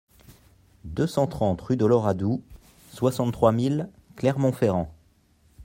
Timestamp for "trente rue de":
1.27-1.85